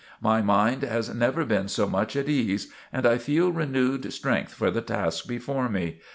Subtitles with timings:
[0.19, 4.71] My mind has never been so much at ease, and I feel renewed strength for
[4.71, 5.99] the task before me.